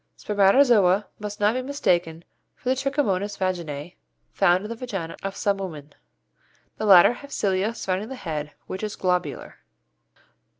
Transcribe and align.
Spermatozoa 0.17 1.05
must 1.19 1.39
not 1.39 1.53
be 1.53 1.61
mistaken 1.61 2.23
for 2.55 2.69
the 2.69 2.75
Trichomonas 2.75 3.37
vaginæ 3.37 3.93
found 4.31 4.65
in 4.65 4.69
the 4.71 4.75
vaginæ 4.75 5.15
of 5.21 5.35
some 5.35 5.57
women. 5.57 5.93
The 6.77 6.87
latter 6.87 7.13
have 7.13 7.31
cilia 7.31 7.75
surrounding 7.75 8.09
the 8.09 8.15
head, 8.15 8.53
which 8.65 8.81
is 8.81 8.95
globular. 8.95 9.59